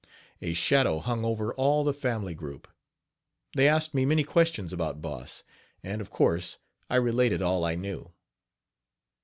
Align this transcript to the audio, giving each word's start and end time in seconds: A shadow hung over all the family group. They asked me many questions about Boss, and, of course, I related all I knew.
A 0.41 0.53
shadow 0.53 0.97
hung 0.97 1.23
over 1.23 1.53
all 1.53 1.83
the 1.83 1.93
family 1.93 2.33
group. 2.33 2.67
They 3.55 3.67
asked 3.67 3.93
me 3.93 4.03
many 4.03 4.23
questions 4.23 4.73
about 4.73 4.99
Boss, 4.99 5.43
and, 5.83 6.01
of 6.01 6.09
course, 6.09 6.57
I 6.89 6.95
related 6.95 7.43
all 7.43 7.63
I 7.63 7.75
knew. 7.75 8.11